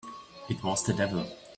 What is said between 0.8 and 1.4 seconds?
the devil!